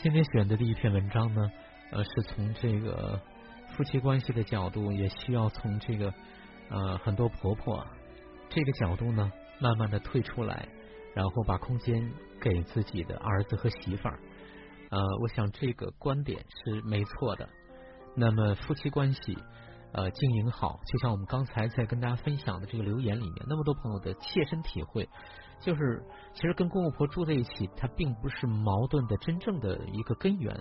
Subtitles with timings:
[0.00, 1.50] 今天选择的一篇文章呢，
[1.90, 3.20] 呃，是从这个
[3.76, 6.14] 夫妻关系的角度，也需要从这个
[6.68, 7.84] 呃很多婆婆
[8.48, 10.68] 这个角度呢，慢慢的退出来，
[11.16, 14.20] 然后把空间给自己的儿子和媳妇儿。
[14.90, 17.48] 呃，我想这个观点是没错的。
[18.14, 19.36] 那么夫妻关系
[19.92, 25.08] 呃经营好，就像我们刚才在跟大家分享的这个留言里面，那么多朋友的切身体会，
[25.60, 26.02] 就是
[26.34, 30.54] 其实跟公公婆住在一起，它并不是矛盾的真正的一个根源，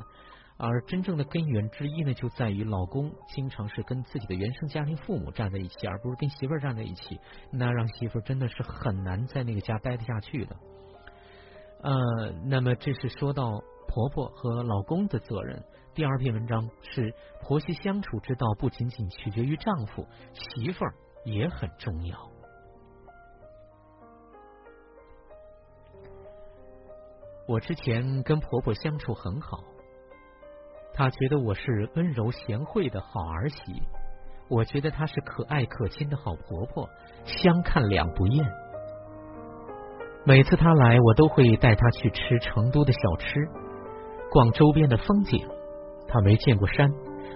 [0.58, 7.20] 而真正的根源之一呢，就在于老公经常是跟自己的原生家庭父母站在一起，而不是跟媳妇儿站在一起，
[7.52, 10.56] 那让媳妇儿真的是很难在那个家待得下去的。
[11.84, 13.62] 呃，那么这是说到。
[13.90, 15.64] 婆婆和老公的责任。
[15.98, 17.12] 第二篇文章是
[17.42, 20.94] 婆媳相处之道，不仅仅取决于丈夫，媳妇儿
[21.26, 22.16] 也很重要。
[27.48, 29.64] 我之前跟婆婆相处很好，
[30.94, 33.58] 她觉得我是温柔贤惠的好儿媳，
[34.52, 36.88] 我觉得她是可爱可亲的好婆婆，
[37.26, 38.48] 相看两不厌。
[40.28, 43.50] 每次她来，我都会带她去吃成都的小吃。
[44.30, 45.50] 逛周边的风景，
[46.08, 46.90] 他没见过山，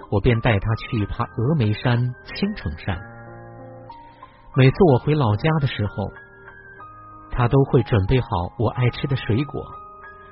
[0.09, 2.97] 我便带他去爬峨眉山、青城山。
[4.55, 6.09] 每次我回老家的时候，
[7.31, 8.27] 他都会准备好
[8.59, 9.64] 我爱吃的水果，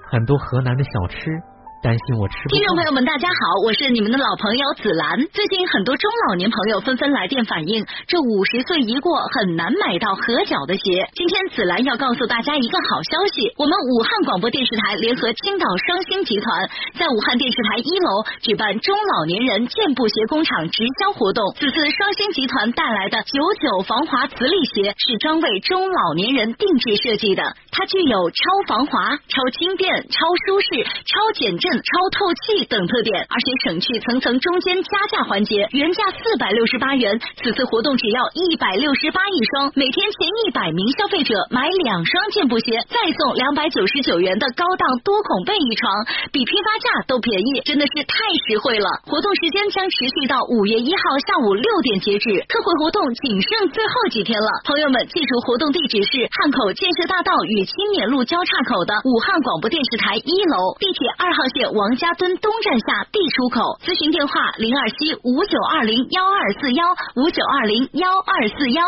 [0.09, 1.41] 很多河南的小吃。
[1.81, 2.35] 担心我吃。
[2.49, 5.15] 听众朋友们，大家好，我是你们的老朋友紫兰。
[5.31, 11.07] 最近很多中老年朋友纷纷来电反映，这五十岁一过，很难买到合脚的鞋。
[11.13, 16.69] 今天紫兰要告诉大家一个好消息，我们武汉广播电视台联合青岛双星集团，
[16.99, 21.55] 在武汉电视台一楼举办中老年人健步鞋工厂直销活动。
[21.55, 31.68] 此次双星集团带来的九九防滑磁力鞋是专为中老年人定制设计的，它具有超防滑、超轻便、超舒适、超减震。
[31.77, 45.93] 超透气等特点，而且省去层层中间加价环节，原价四百六十八元，此次活动只要一百六十八一双，每天前一百名消费者买两双健步鞋，再送两百九十九元的高档多孔被一床，
[46.31, 48.17] 比批发价都便宜，真的是太
[48.47, 48.89] 实惠了。
[49.05, 61.58] 活动时间将持续到五月一号下午六点截止，特惠活动仅剩最后几天了，朋友们记住活动地址是汉口建设大道与青年路交叉口的武汉广播电视台一楼，地铁二号线。
[61.67, 68.83] 王家墩东站下 B 出口，咨询电话零二七五九二零幺二四幺五九二零幺二四幺。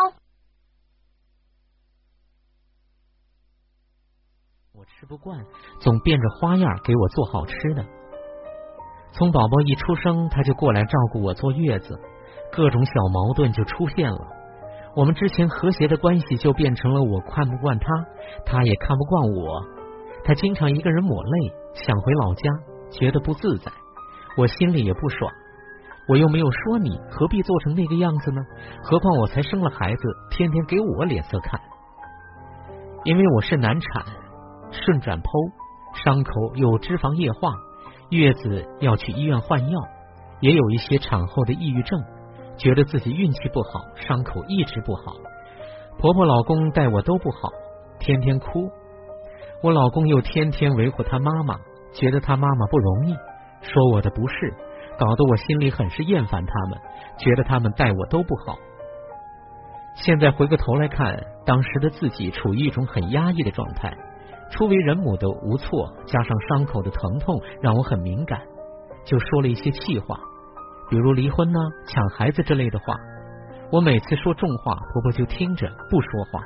[4.74, 5.46] 我吃不惯，
[5.80, 7.86] 总变着花样给我做好吃的。
[9.14, 12.00] 从宝宝一出生，他就过来照顾我坐月子，
[12.52, 14.20] 各种小矛盾就出现了。
[14.96, 17.86] 我们之前和谐的关系就变成了我看不惯他，
[18.46, 19.81] 他也看不惯我。
[20.24, 21.54] 他经常一个人抹泪。
[21.74, 22.50] 想回老家，
[22.92, 23.72] 觉得不自在，
[24.36, 25.32] 我心里也不爽。
[26.10, 28.42] 我又没有说你，何必做成那个样子呢？
[28.84, 30.02] 何况我才生了孩子，
[30.32, 31.58] 天天给我脸色看。
[33.06, 34.04] 因为我是难产，
[34.70, 35.54] 顺转剖，
[36.04, 37.54] 伤口有脂肪液化，
[38.10, 39.80] 月子要去医院换药，
[40.42, 41.98] 也有一些产后的抑郁症，
[42.58, 45.14] 觉得自己运气不好，伤口一直不好。
[46.00, 47.50] 婆婆老公待我都不好，
[48.00, 48.70] 天天哭。
[49.64, 51.56] 我老公又天天维护他妈妈，
[51.94, 53.14] 觉得他妈妈不容易，
[53.62, 54.54] 说我的不是，
[54.98, 56.80] 搞得我心里很是厌烦他们，
[57.20, 58.58] 觉得他们待我都不好。
[59.94, 63.96] 现在回过头来看，当时的自己处于一种很压抑的状态，
[64.50, 68.42] 初为人母的无措，加上伤口的疼痛，让我很敏感，
[69.06, 70.20] 就说了一些气话，
[70.90, 72.96] 比如离婚呢、抢孩子之类的话。
[73.72, 76.44] 我每次说重话，婆婆就听着不说话。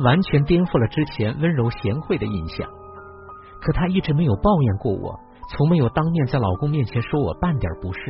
[0.00, 2.68] 完全颠覆了之前温柔贤惠的印象，
[3.60, 5.20] 可她一直没有抱怨过我，
[5.50, 8.00] 从没有当面在老公面前说我半点不是，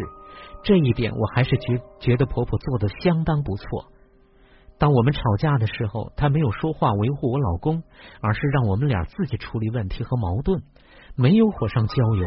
[0.62, 3.86] 这一点我还是觉觉得婆婆做的相当不错。
[4.78, 7.82] 当我们吵架的时候，她没有说话维护我老公，
[8.20, 10.62] 而是让我们俩自己处理问题和矛盾，
[11.16, 12.26] 没有火上浇油。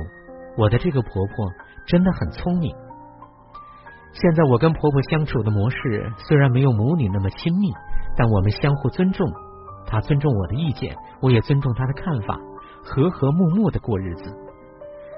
[0.57, 1.47] 我的这个婆婆
[1.85, 2.73] 真的很聪明。
[4.13, 7.73] 现在我跟婆婆相处的模式虽然没有母女那么亲密，
[8.17, 9.28] 但我们相互尊重。
[9.85, 12.40] 她尊重我的意见，我也尊重她的看法，
[12.84, 14.35] 和和睦睦的过日子。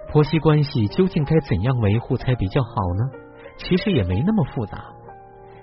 [0.09, 3.19] 婆媳关系究竟该怎样维护才比较好呢？
[3.57, 4.85] 其实也没那么复杂。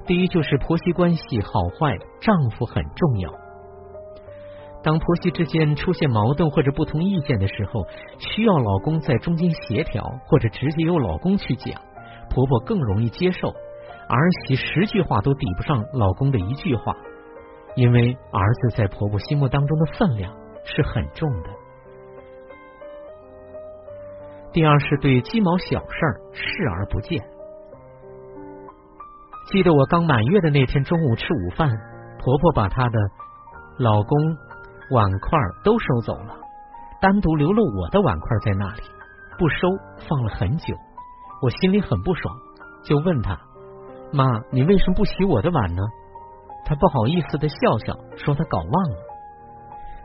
[0.07, 3.33] 第一就是婆媳关系好坏，丈夫很重要。
[4.83, 7.87] 当婆媳之间出现矛盾或者不同意见的时候，
[8.19, 11.81] 需要老公在中间协调，或者直接由老公去讲，
[12.29, 13.49] 婆婆更容易接受。
[13.49, 16.95] 儿媳十句话都抵不上老公的一句话。
[17.77, 20.33] 因为儿子在婆婆心目当中的分量
[20.65, 21.51] 是很重的。
[24.53, 27.21] 第二是对鸡毛小事儿视而不见。
[29.51, 31.69] 记得我刚满月的那天中午吃午饭，
[32.21, 32.99] 婆婆把她的
[33.79, 34.19] 老公
[34.91, 36.39] 碗筷都收走了，
[37.01, 38.83] 单独留了我的碗筷在那里，
[39.39, 39.69] 不收，
[40.09, 40.75] 放了很久。
[41.43, 42.37] 我心里很不爽，
[42.85, 43.39] 就问她
[44.15, 45.83] ：“妈，你为什么不洗我的碗呢？”
[46.65, 48.97] 她不好意思的笑笑，说她搞忘了。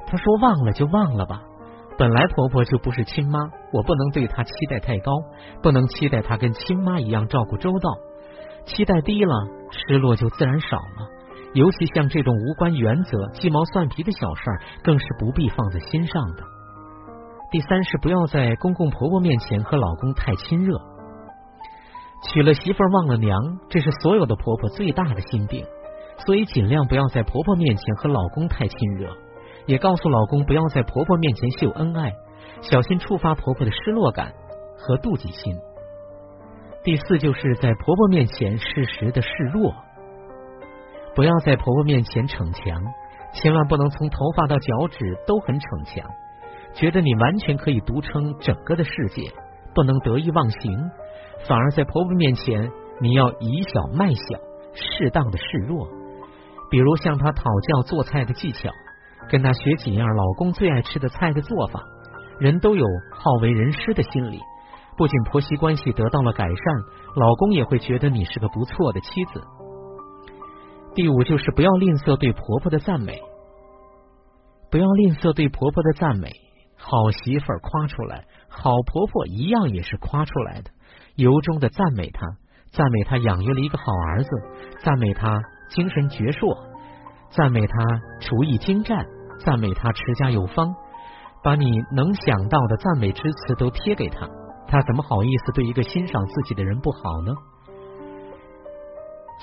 [0.08, 1.42] 她说：“忘了就忘了吧，
[1.98, 3.40] 本来婆婆就不是亲妈，
[3.72, 5.12] 我不能对她期待太高，
[5.62, 7.90] 不能期待她跟亲妈一样照顾周到。”
[8.66, 9.34] 期待低了，
[9.72, 11.10] 失落就自然少了。
[11.54, 16.44] 尤其像这种无关原则、鸡毛蒜皮的小事儿，更是不必放在心上的。
[17.52, 20.78] 第三是不要在公公婆婆面前和老公太亲热。
[22.28, 23.40] 娶了媳妇忘了娘，
[23.70, 25.66] 这是所有的婆婆最大的心病。
[26.26, 29.10] 所以尽量不要在婆婆面前和老公太亲热，
[29.66, 32.14] 也告诉老公不要在婆婆面前秀恩爱，
[32.62, 34.34] 小心触发婆婆的失落感
[34.78, 35.58] 和妒忌心。
[36.84, 39.74] 第四，就是在婆婆面前适时的示弱，
[41.16, 42.84] 不要在婆婆面前逞强，
[43.34, 46.10] 千万不能从头发到脚趾都很逞强，
[46.74, 49.32] 觉得你完全可以独撑整个的世界，
[49.76, 50.90] 不能得意忘形，
[51.48, 52.72] 反而在婆婆面前
[53.02, 54.40] 你要以小卖小，
[54.74, 55.88] 适当的示弱，
[56.70, 58.70] 比如向她讨教做菜的技巧，
[59.30, 61.84] 跟她学几样老公最爱吃的菜的做法，
[62.40, 64.40] 人都有好为人师的心理。
[64.98, 66.56] 不仅婆媳关系得到了改善，
[67.16, 69.42] 老公也会觉得你是个不错的妻子。
[70.94, 73.22] 第五就是不要吝啬对婆婆的赞美，
[74.70, 76.30] 不要吝啬对婆婆的赞美。
[76.82, 80.72] 好媳妇儿夸出来，好婆婆一样也是夸出来的，
[81.16, 82.26] 由衷的赞美她，
[82.72, 84.30] 赞美她养育了一个好儿子，
[84.82, 86.58] 赞美她精神矍铄，
[87.30, 87.74] 赞美他
[88.20, 89.06] 厨艺精湛，
[89.46, 90.74] 赞美他持家有方，
[91.44, 94.28] 把你能想到的赞美之词都贴给他。
[94.68, 97.34] 他怎么好意思对一个欣赏自己的人不好呢？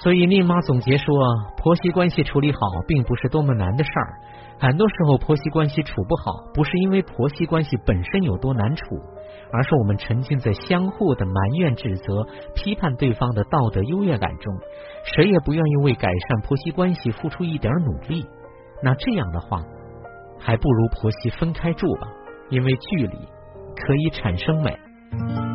[0.03, 1.15] 所以宁妈总结说，
[1.57, 4.21] 婆媳关系处理好并不是多么难的事儿。
[4.59, 8.85] 很多时候婆媳关系处不好，不是因为婆媳关系本身有多难处，
[9.53, 14.55] 而是我们沉浸在相互的埋怨、指责、批判对方的道德优越感中，
[15.05, 18.27] 谁也不愿意为改善婆媳关系付出一点努力。
[18.83, 19.63] 那这样的话，
[20.39, 22.09] 还不如婆媳分开住吧，
[22.51, 23.17] 因为距离
[23.75, 25.46] 可以产生美。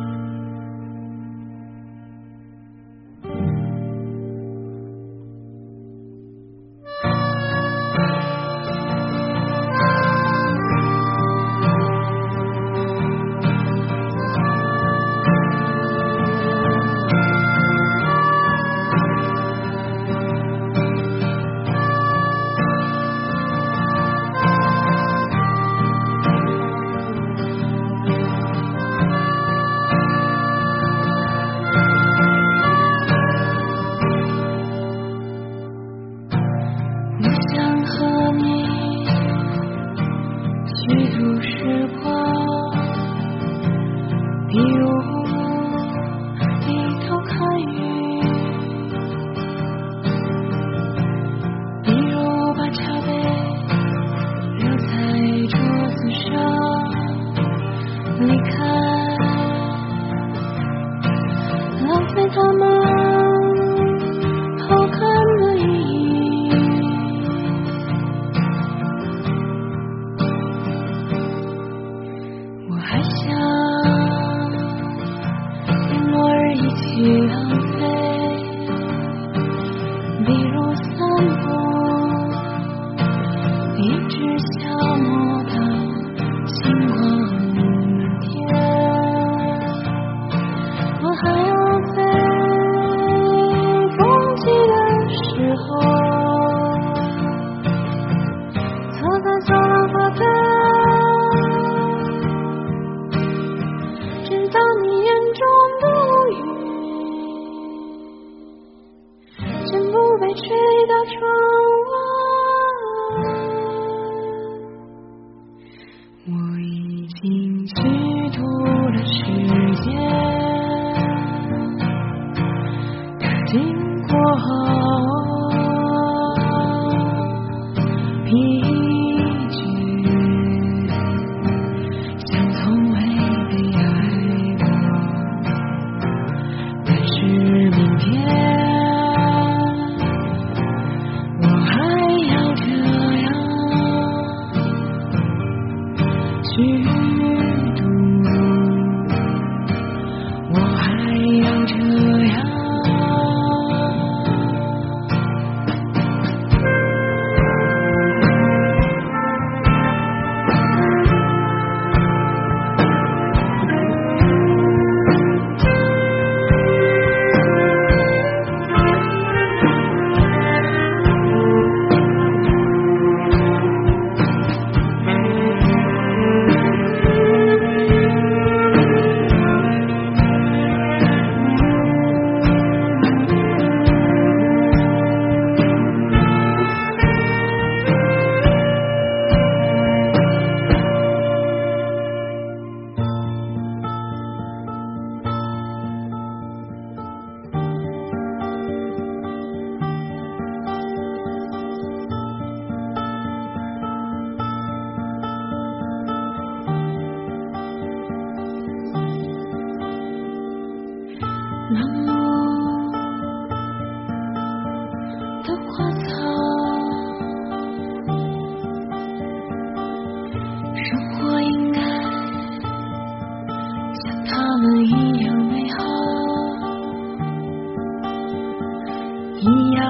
[229.42, 229.82] 一样，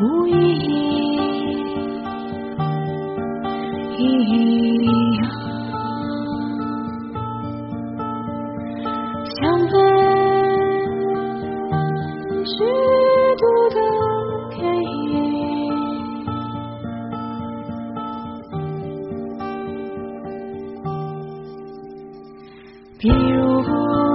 [0.00, 0.68] 无意义，
[3.96, 4.02] 一
[5.14, 5.22] 样，
[9.36, 9.72] 像被
[12.44, 12.50] 虚
[13.38, 13.76] 度的
[14.50, 14.90] 天意，
[22.98, 24.09] 比如。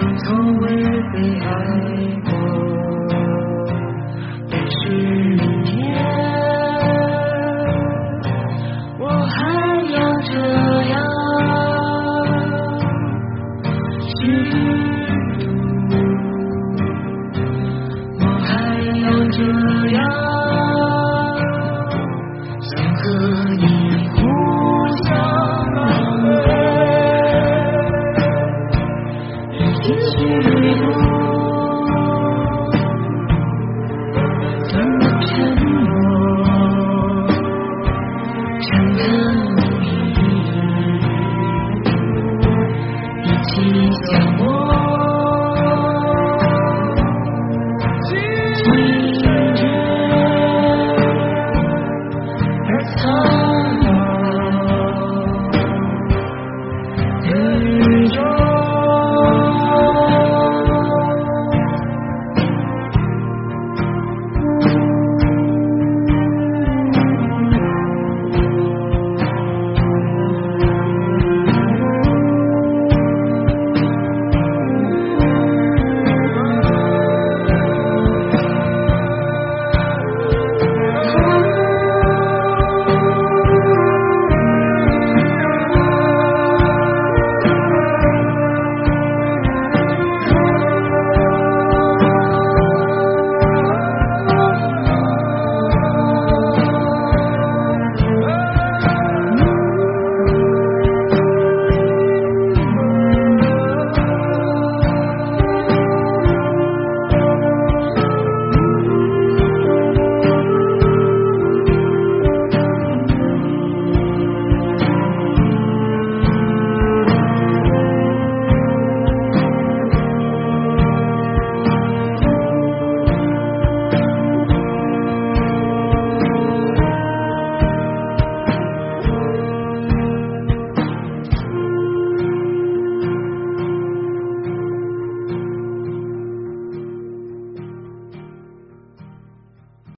[0.00, 2.29] don't come with me, I